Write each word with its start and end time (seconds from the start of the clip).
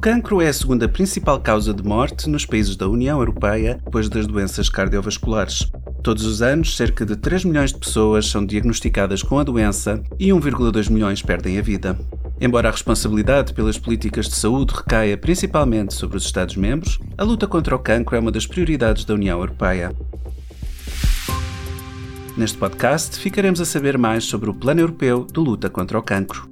cancro 0.00 0.40
é 0.40 0.48
a 0.48 0.52
segunda 0.52 0.88
principal 0.88 1.38
causa 1.38 1.74
de 1.74 1.82
morte 1.82 2.26
nos 2.26 2.46
países 2.46 2.74
da 2.74 2.88
União 2.88 3.18
Europeia 3.18 3.78
depois 3.84 4.08
das 4.08 4.26
doenças 4.26 4.70
cardiovasculares. 4.70 5.70
Todos 6.02 6.24
os 6.24 6.40
anos, 6.40 6.74
cerca 6.74 7.04
de 7.04 7.16
3 7.16 7.44
milhões 7.44 7.70
de 7.70 7.78
pessoas 7.78 8.26
são 8.26 8.46
diagnosticadas 8.46 9.22
com 9.22 9.38
a 9.38 9.44
doença 9.44 10.02
e 10.18 10.28
1,2 10.28 10.90
milhões 10.90 11.20
perdem 11.20 11.58
a 11.58 11.62
vida. 11.62 11.98
Embora 12.40 12.68
a 12.68 12.70
responsabilidade 12.70 13.52
pelas 13.52 13.76
políticas 13.76 14.26
de 14.26 14.36
saúde 14.36 14.72
recaia 14.74 15.18
principalmente 15.18 15.92
sobre 15.92 16.16
os 16.16 16.24
Estados-membros, 16.24 16.98
a 17.18 17.22
luta 17.22 17.46
contra 17.46 17.76
o 17.76 17.78
cancro 17.78 18.16
é 18.16 18.20
uma 18.20 18.32
das 18.32 18.46
prioridades 18.46 19.04
da 19.04 19.12
União 19.12 19.38
Europeia. 19.38 19.94
Neste 22.38 22.56
podcast, 22.56 23.18
ficaremos 23.18 23.60
a 23.60 23.66
saber 23.66 23.98
mais 23.98 24.24
sobre 24.24 24.48
o 24.48 24.54
Plano 24.54 24.80
Europeu 24.80 25.26
de 25.30 25.38
Luta 25.38 25.68
contra 25.68 25.98
o 25.98 26.02
Cancro. 26.02 26.49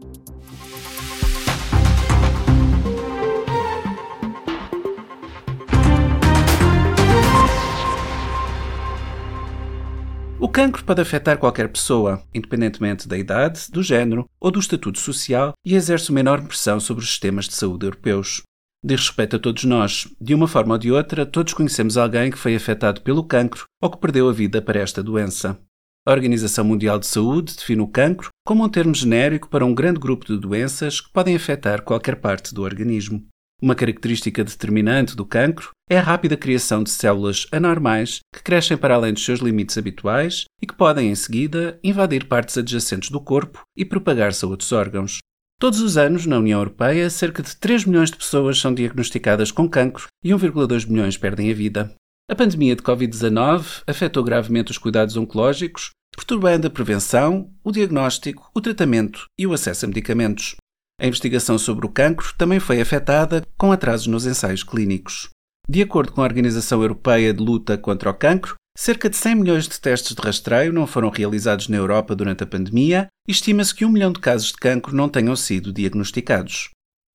O 10.48 10.50
cancro 10.50 10.82
pode 10.82 11.02
afetar 11.02 11.36
qualquer 11.36 11.68
pessoa, 11.68 12.22
independentemente 12.34 13.06
da 13.06 13.18
idade, 13.18 13.70
do 13.70 13.82
género 13.82 14.24
ou 14.40 14.50
do 14.50 14.58
estatuto 14.58 14.98
social, 14.98 15.52
e 15.62 15.74
exerce 15.74 16.08
uma 16.08 16.20
enorme 16.20 16.48
pressão 16.48 16.80
sobre 16.80 17.04
os 17.04 17.10
sistemas 17.10 17.46
de 17.46 17.54
saúde 17.54 17.84
europeus. 17.84 18.40
Diz 18.82 19.00
respeito 19.00 19.36
a 19.36 19.38
todos 19.38 19.64
nós. 19.64 20.08
De 20.18 20.34
uma 20.34 20.48
forma 20.48 20.72
ou 20.72 20.78
de 20.78 20.90
outra, 20.90 21.26
todos 21.26 21.52
conhecemos 21.52 21.98
alguém 21.98 22.30
que 22.30 22.38
foi 22.38 22.56
afetado 22.56 23.02
pelo 23.02 23.24
cancro 23.24 23.64
ou 23.80 23.90
que 23.90 23.98
perdeu 23.98 24.26
a 24.26 24.32
vida 24.32 24.62
para 24.62 24.80
esta 24.80 25.02
doença. 25.02 25.60
A 26.06 26.12
Organização 26.12 26.64
Mundial 26.64 26.98
de 26.98 27.06
Saúde 27.06 27.54
define 27.54 27.82
o 27.82 27.86
cancro 27.86 28.30
como 28.42 28.64
um 28.64 28.70
termo 28.70 28.94
genérico 28.94 29.50
para 29.50 29.66
um 29.66 29.74
grande 29.74 30.00
grupo 30.00 30.24
de 30.24 30.38
doenças 30.38 30.98
que 30.98 31.12
podem 31.12 31.36
afetar 31.36 31.82
qualquer 31.82 32.16
parte 32.16 32.54
do 32.54 32.62
organismo. 32.62 33.22
Uma 33.60 33.74
característica 33.74 34.44
determinante 34.44 35.16
do 35.16 35.26
cancro 35.26 35.70
é 35.90 35.98
a 35.98 36.02
rápida 36.02 36.36
criação 36.36 36.84
de 36.84 36.90
células 36.90 37.44
anormais 37.50 38.20
que 38.32 38.40
crescem 38.40 38.76
para 38.76 38.94
além 38.94 39.12
dos 39.12 39.24
seus 39.24 39.40
limites 39.40 39.76
habituais 39.76 40.44
e 40.62 40.66
que 40.66 40.74
podem, 40.74 41.10
em 41.10 41.14
seguida, 41.16 41.76
invadir 41.82 42.26
partes 42.26 42.56
adjacentes 42.56 43.10
do 43.10 43.20
corpo 43.20 43.62
e 43.76 43.84
propagar-se 43.84 44.44
a 44.44 44.48
outros 44.48 44.70
órgãos. 44.70 45.18
Todos 45.58 45.80
os 45.80 45.96
anos, 45.96 46.24
na 46.24 46.38
União 46.38 46.60
Europeia, 46.60 47.10
cerca 47.10 47.42
de 47.42 47.56
3 47.56 47.84
milhões 47.84 48.12
de 48.12 48.16
pessoas 48.18 48.60
são 48.60 48.72
diagnosticadas 48.72 49.50
com 49.50 49.68
cancro 49.68 50.06
e 50.22 50.30
1,2 50.30 50.88
milhões 50.88 51.16
perdem 51.16 51.50
a 51.50 51.54
vida. 51.54 51.92
A 52.30 52.36
pandemia 52.36 52.76
de 52.76 52.82
Covid-19 52.82 53.82
afetou 53.88 54.22
gravemente 54.22 54.70
os 54.70 54.78
cuidados 54.78 55.16
oncológicos, 55.16 55.90
perturbando 56.14 56.68
a 56.68 56.70
prevenção, 56.70 57.50
o 57.64 57.72
diagnóstico, 57.72 58.48
o 58.54 58.60
tratamento 58.60 59.26
e 59.36 59.48
o 59.48 59.52
acesso 59.52 59.84
a 59.84 59.88
medicamentos. 59.88 60.54
A 61.00 61.06
investigação 61.06 61.56
sobre 61.56 61.86
o 61.86 61.88
cancro 61.88 62.34
também 62.36 62.58
foi 62.58 62.80
afetada, 62.80 63.46
com 63.56 63.70
atrasos 63.70 64.08
nos 64.08 64.26
ensaios 64.26 64.64
clínicos. 64.64 65.30
De 65.68 65.80
acordo 65.80 66.10
com 66.10 66.22
a 66.22 66.24
Organização 66.24 66.82
Europeia 66.82 67.32
de 67.32 67.40
Luta 67.40 67.78
contra 67.78 68.10
o 68.10 68.14
Cancro, 68.14 68.56
cerca 68.76 69.08
de 69.08 69.16
100 69.16 69.34
milhões 69.36 69.68
de 69.68 69.80
testes 69.80 70.16
de 70.16 70.20
rastreio 70.20 70.72
não 70.72 70.88
foram 70.88 71.08
realizados 71.08 71.68
na 71.68 71.76
Europa 71.76 72.16
durante 72.16 72.42
a 72.42 72.46
pandemia 72.46 73.06
e 73.28 73.30
estima-se 73.30 73.72
que 73.72 73.84
um 73.84 73.90
milhão 73.90 74.10
de 74.10 74.18
casos 74.18 74.48
de 74.48 74.54
cancro 74.54 74.96
não 74.96 75.08
tenham 75.08 75.36
sido 75.36 75.72
diagnosticados. 75.72 76.70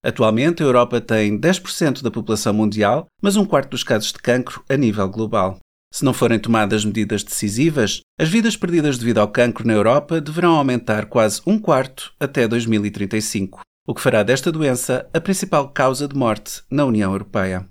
Atualmente, 0.05 0.63
a 0.63 0.65
Europa 0.65 1.01
tem 1.01 1.37
10% 1.37 2.01
da 2.01 2.11
população 2.11 2.53
mundial, 2.53 3.07
mas 3.21 3.35
um 3.35 3.45
quarto 3.45 3.71
dos 3.71 3.83
casos 3.83 4.13
de 4.13 4.19
cancro 4.19 4.63
a 4.69 4.77
nível 4.77 5.09
global. 5.09 5.59
Se 5.93 6.05
não 6.05 6.13
forem 6.13 6.39
tomadas 6.39 6.85
medidas 6.85 7.23
decisivas, 7.23 7.99
as 8.19 8.29
vidas 8.29 8.55
perdidas 8.55 8.97
devido 8.97 9.17
ao 9.17 9.27
cancro 9.27 9.67
na 9.67 9.73
Europa 9.73 10.21
deverão 10.21 10.55
aumentar 10.55 11.05
quase 11.07 11.41
um 11.45 11.59
quarto 11.59 12.13
até 12.19 12.47
2035 12.47 13.61
o 13.85 13.93
que 13.93 14.01
fará 14.01 14.23
desta 14.23 14.49
doença 14.49 15.09
a 15.13 15.19
principal 15.19 15.67
causa 15.67 16.07
de 16.07 16.15
morte 16.15 16.63
na 16.71 16.85
União 16.85 17.11
Europeia. 17.11 17.67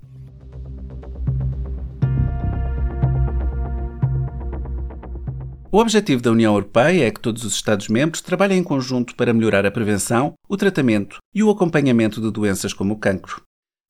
O 5.71 5.79
objetivo 5.79 6.21
da 6.21 6.31
União 6.31 6.53
Europeia 6.53 7.07
é 7.07 7.11
que 7.11 7.21
todos 7.21 7.45
os 7.45 7.55
Estados-membros 7.55 8.21
trabalhem 8.21 8.59
em 8.59 8.63
conjunto 8.63 9.15
para 9.17 9.33
melhorar 9.33 9.65
a 9.65 9.71
prevenção, 9.71 10.35
o 10.47 10.55
tratamento 10.55 11.17
e 11.35 11.43
o 11.43 11.49
acompanhamento 11.49 12.21
de 12.21 12.31
doenças 12.31 12.75
como 12.75 12.93
o 12.93 12.99
cancro. 12.99 13.41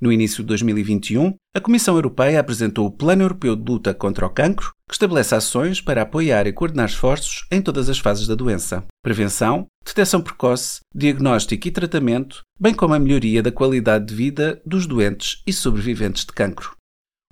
No 0.03 0.11
início 0.11 0.43
de 0.43 0.49
2021, 0.49 1.33
a 1.55 1.61
Comissão 1.61 1.95
Europeia 1.95 2.41
apresentou 2.41 2.87
o 2.87 2.91
Plano 2.91 3.23
Europeu 3.23 3.55
de 3.55 3.63
Luta 3.71 3.95
contra 3.95 4.27
o 4.27 4.31
Cancro, 4.31 4.73
que 4.89 4.95
estabelece 4.95 5.33
ações 5.33 5.81
para 5.81 6.03
apoiar 6.03 6.45
e 6.45 6.53
coordenar 6.53 6.89
esforços 6.89 7.47
em 7.53 7.63
todas 7.63 7.89
as 7.89 8.01
fases 8.01 8.27
da 8.27 8.35
doença: 8.35 8.83
prevenção, 9.01 9.69
detecção 9.87 10.21
precoce, 10.21 10.81
diagnóstico 10.93 11.69
e 11.69 11.71
tratamento, 11.71 12.43
bem 12.59 12.75
como 12.75 12.95
a 12.95 12.99
melhoria 12.99 13.45
da 13.45 13.53
qualidade 13.53 14.07
de 14.07 14.15
vida 14.17 14.61
dos 14.67 14.89
doentes 14.89 15.41
e 15.47 15.53
sobreviventes 15.53 16.25
de 16.25 16.33
cancro. 16.33 16.73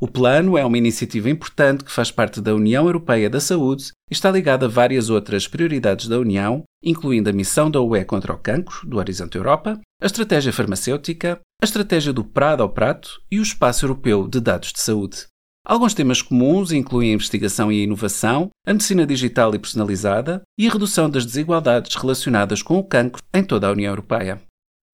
O 0.02 0.08
plano 0.08 0.56
é 0.56 0.64
uma 0.64 0.78
iniciativa 0.78 1.28
importante 1.28 1.84
que 1.84 1.92
faz 1.92 2.10
parte 2.10 2.40
da 2.40 2.54
União 2.54 2.86
Europeia 2.86 3.28
da 3.28 3.38
Saúde 3.38 3.92
e 4.10 4.14
está 4.14 4.30
ligada 4.30 4.64
a 4.64 4.68
várias 4.68 5.10
outras 5.10 5.46
prioridades 5.46 6.08
da 6.08 6.18
União, 6.18 6.62
incluindo 6.82 7.28
a 7.28 7.34
missão 7.34 7.70
da 7.70 7.82
UE 7.82 8.02
contra 8.06 8.32
o 8.32 8.38
cancro, 8.38 8.88
do 8.88 8.96
Horizonte 8.96 9.36
Europa, 9.36 9.78
a 10.00 10.06
estratégia 10.06 10.54
farmacêutica, 10.54 11.38
a 11.60 11.64
estratégia 11.66 12.14
do 12.14 12.24
Prado 12.24 12.62
ao 12.62 12.70
Prato 12.70 13.20
e 13.30 13.38
o 13.38 13.42
Espaço 13.42 13.84
Europeu 13.84 14.26
de 14.26 14.40
Dados 14.40 14.72
de 14.72 14.80
Saúde. 14.80 15.26
Alguns 15.66 15.92
temas 15.92 16.22
comuns 16.22 16.72
incluem 16.72 17.10
a 17.10 17.14
investigação 17.14 17.70
e 17.70 17.78
a 17.78 17.84
inovação, 17.84 18.48
a 18.66 18.72
medicina 18.72 19.06
digital 19.06 19.54
e 19.54 19.58
personalizada 19.58 20.40
e 20.58 20.66
a 20.66 20.72
redução 20.72 21.10
das 21.10 21.26
desigualdades 21.26 21.94
relacionadas 21.94 22.62
com 22.62 22.78
o 22.78 22.84
cancro 22.84 23.22
em 23.34 23.44
toda 23.44 23.68
a 23.68 23.72
União 23.72 23.92
Europeia. 23.92 24.40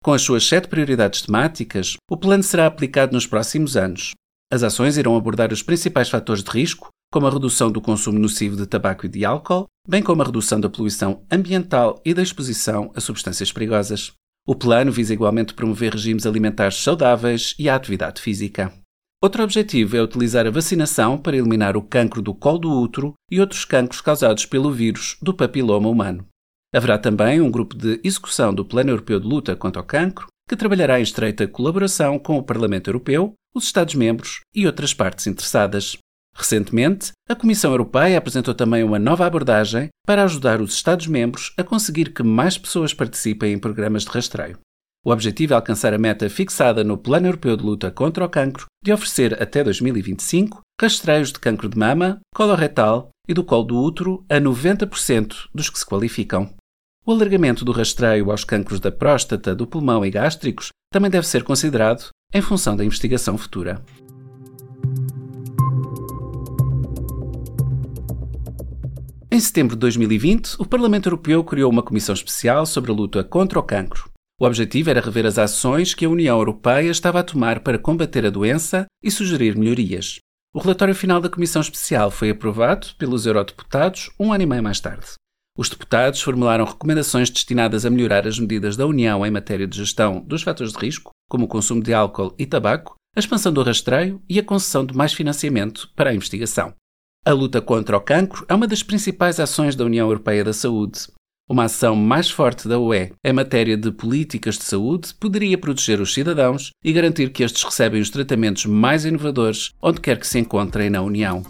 Com 0.02 0.14
as 0.14 0.22
suas 0.22 0.46
sete 0.46 0.66
prioridades 0.66 1.20
temáticas, 1.20 1.96
o 2.10 2.16
plano 2.16 2.42
será 2.42 2.64
aplicado 2.66 3.12
nos 3.12 3.26
próximos 3.26 3.76
anos, 3.76 4.12
as 4.54 4.62
ações 4.62 4.96
irão 4.96 5.16
abordar 5.16 5.52
os 5.52 5.64
principais 5.64 6.08
fatores 6.08 6.44
de 6.44 6.50
risco, 6.50 6.88
como 7.12 7.26
a 7.26 7.30
redução 7.30 7.72
do 7.72 7.80
consumo 7.80 8.20
nocivo 8.20 8.56
de 8.56 8.66
tabaco 8.66 9.04
e 9.04 9.08
de 9.08 9.24
álcool, 9.24 9.66
bem 9.86 10.00
como 10.00 10.22
a 10.22 10.24
redução 10.24 10.60
da 10.60 10.70
poluição 10.70 11.24
ambiental 11.30 12.00
e 12.04 12.14
da 12.14 12.22
exposição 12.22 12.92
a 12.94 13.00
substâncias 13.00 13.50
perigosas. 13.50 14.12
O 14.46 14.54
plano 14.54 14.92
visa 14.92 15.12
igualmente 15.12 15.54
promover 15.54 15.92
regimes 15.92 16.24
alimentares 16.24 16.76
saudáveis 16.76 17.54
e 17.58 17.68
a 17.68 17.74
atividade 17.74 18.20
física. 18.20 18.72
Outro 19.20 19.42
objetivo 19.42 19.96
é 19.96 20.02
utilizar 20.02 20.46
a 20.46 20.50
vacinação 20.50 21.18
para 21.18 21.36
eliminar 21.36 21.76
o 21.76 21.82
cancro 21.82 22.22
do 22.22 22.32
colo 22.32 22.58
do 22.58 22.70
útero 22.70 23.14
e 23.28 23.40
outros 23.40 23.64
cancros 23.64 24.00
causados 24.00 24.46
pelo 24.46 24.70
vírus 24.70 25.16
do 25.20 25.34
papiloma 25.34 25.88
humano. 25.88 26.26
Haverá 26.72 26.96
também 26.96 27.40
um 27.40 27.50
grupo 27.50 27.76
de 27.76 28.00
execução 28.04 28.54
do 28.54 28.64
Plano 28.64 28.90
Europeu 28.90 29.18
de 29.18 29.26
Luta 29.26 29.56
contra 29.56 29.82
o 29.82 29.84
Cancro, 29.84 30.26
que 30.48 30.56
trabalhará 30.56 31.00
em 31.00 31.02
estreita 31.02 31.48
colaboração 31.48 32.18
com 32.18 32.36
o 32.36 32.42
Parlamento 32.42 32.88
Europeu, 32.88 33.34
os 33.54 33.64
Estados-membros 33.64 34.40
e 34.54 34.66
outras 34.66 34.92
partes 34.92 35.26
interessadas. 35.26 35.96
Recentemente, 36.36 37.12
a 37.28 37.36
Comissão 37.36 37.70
Europeia 37.70 38.18
apresentou 38.18 38.54
também 38.54 38.82
uma 38.82 38.98
nova 38.98 39.24
abordagem 39.24 39.88
para 40.04 40.24
ajudar 40.24 40.60
os 40.60 40.74
Estados-membros 40.74 41.52
a 41.56 41.62
conseguir 41.62 42.12
que 42.12 42.24
mais 42.24 42.58
pessoas 42.58 42.92
participem 42.92 43.52
em 43.52 43.58
programas 43.58 44.02
de 44.02 44.10
rastreio. 44.10 44.58
O 45.06 45.10
objetivo 45.10 45.52
é 45.52 45.56
alcançar 45.56 45.92
a 45.92 45.98
meta 45.98 46.28
fixada 46.30 46.82
no 46.82 46.96
Plano 46.96 47.28
Europeu 47.28 47.56
de 47.56 47.62
Luta 47.62 47.90
contra 47.90 48.24
o 48.24 48.28
Cancro 48.28 48.66
de 48.82 48.92
oferecer 48.92 49.40
até 49.40 49.62
2025 49.62 50.60
rastreios 50.80 51.30
de 51.30 51.38
cancro 51.38 51.68
de 51.68 51.78
mama, 51.78 52.20
coloretal 52.34 53.10
e 53.28 53.34
do 53.34 53.44
colo 53.44 53.64
do 53.64 53.80
útero 53.80 54.24
a 54.28 54.40
90% 54.40 55.48
dos 55.54 55.70
que 55.70 55.78
se 55.78 55.86
qualificam. 55.86 56.52
O 57.06 57.12
alargamento 57.12 57.64
do 57.64 57.72
rastreio 57.72 58.30
aos 58.30 58.44
cancros 58.44 58.80
da 58.80 58.90
próstata, 58.90 59.54
do 59.54 59.66
pulmão 59.66 60.04
e 60.04 60.10
gástricos 60.10 60.68
também 60.90 61.10
deve 61.10 61.26
ser 61.26 61.44
considerado 61.44 62.08
em 62.34 62.42
função 62.42 62.74
da 62.74 62.84
investigação 62.84 63.38
futura. 63.38 63.80
Em 69.30 69.38
setembro 69.38 69.76
de 69.76 69.80
2020, 69.80 70.56
o 70.58 70.66
Parlamento 70.66 71.06
Europeu 71.06 71.44
criou 71.44 71.70
uma 71.70 71.82
comissão 71.82 72.12
especial 72.12 72.66
sobre 72.66 72.90
a 72.90 72.94
luta 72.94 73.22
contra 73.22 73.58
o 73.58 73.62
cancro. 73.62 74.10
O 74.40 74.46
objetivo 74.46 74.90
era 74.90 75.00
rever 75.00 75.26
as 75.26 75.38
ações 75.38 75.94
que 75.94 76.04
a 76.04 76.08
União 76.08 76.36
Europeia 76.36 76.90
estava 76.90 77.20
a 77.20 77.22
tomar 77.22 77.60
para 77.60 77.78
combater 77.78 78.26
a 78.26 78.30
doença 78.30 78.86
e 79.02 79.12
sugerir 79.12 79.56
melhorias. 79.56 80.18
O 80.52 80.58
relatório 80.58 80.94
final 80.94 81.20
da 81.20 81.28
comissão 81.28 81.62
especial 81.62 82.10
foi 82.10 82.30
aprovado 82.30 82.88
pelos 82.98 83.26
eurodeputados 83.26 84.10
um 84.18 84.32
ano 84.32 84.42
e 84.42 84.46
meio 84.46 84.62
mais 84.62 84.80
tarde. 84.80 85.06
Os 85.56 85.68
deputados 85.68 86.20
formularam 86.20 86.64
recomendações 86.64 87.30
destinadas 87.30 87.86
a 87.86 87.90
melhorar 87.90 88.26
as 88.26 88.40
medidas 88.40 88.76
da 88.76 88.86
União 88.86 89.24
em 89.24 89.30
matéria 89.30 89.68
de 89.68 89.76
gestão 89.76 90.20
dos 90.20 90.42
fatores 90.42 90.72
de 90.72 90.78
risco, 90.78 91.13
como 91.34 91.46
o 91.46 91.48
consumo 91.48 91.82
de 91.82 91.92
álcool 91.92 92.32
e 92.38 92.46
tabaco, 92.46 92.94
a 93.16 93.18
expansão 93.18 93.52
do 93.52 93.60
rastreio 93.60 94.22
e 94.28 94.38
a 94.38 94.42
concessão 94.44 94.86
de 94.86 94.96
mais 94.96 95.12
financiamento 95.12 95.90
para 95.96 96.10
a 96.10 96.14
investigação. 96.14 96.72
A 97.26 97.32
luta 97.32 97.60
contra 97.60 97.96
o 97.96 98.00
cancro 98.00 98.46
é 98.48 98.54
uma 98.54 98.68
das 98.68 98.84
principais 98.84 99.40
ações 99.40 99.74
da 99.74 99.84
União 99.84 100.06
Europeia 100.06 100.44
da 100.44 100.52
Saúde. 100.52 101.08
Uma 101.50 101.64
ação 101.64 101.96
mais 101.96 102.30
forte 102.30 102.68
da 102.68 102.78
UE 102.78 103.10
em 103.24 103.32
matéria 103.32 103.76
de 103.76 103.90
políticas 103.90 104.56
de 104.56 104.62
saúde 104.62 105.12
poderia 105.14 105.58
proteger 105.58 106.00
os 106.00 106.14
cidadãos 106.14 106.70
e 106.84 106.92
garantir 106.92 107.32
que 107.32 107.42
estes 107.42 107.64
recebem 107.64 108.00
os 108.00 108.10
tratamentos 108.10 108.64
mais 108.64 109.04
inovadores 109.04 109.72
onde 109.82 110.00
quer 110.00 110.20
que 110.20 110.28
se 110.28 110.38
encontrem 110.38 110.88
na 110.88 111.02
União. 111.02 111.42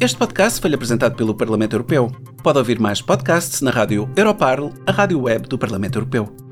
Este 0.00 0.16
podcast 0.16 0.60
foi 0.60 0.72
apresentado 0.72 1.16
pelo 1.16 1.34
Parlamento 1.34 1.72
Europeu. 1.72 2.12
Pode 2.42 2.58
ouvir 2.58 2.78
mais 2.78 3.02
podcasts 3.02 3.60
na 3.60 3.70
rádio 3.70 4.08
Europarl, 4.16 4.70
a 4.86 4.92
rádio 4.92 5.22
web 5.22 5.48
do 5.48 5.58
Parlamento 5.58 5.98
Europeu. 5.98 6.47